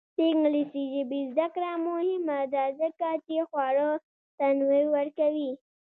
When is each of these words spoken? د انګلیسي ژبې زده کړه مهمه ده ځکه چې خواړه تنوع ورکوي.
د 0.15 0.19
انګلیسي 0.31 0.83
ژبې 0.93 1.19
زده 1.31 1.47
کړه 1.53 1.71
مهمه 1.87 2.39
ده 2.53 2.63
ځکه 2.81 3.07
چې 3.25 3.35
خواړه 3.49 3.87
تنوع 4.37 4.83
ورکوي. 4.95 5.51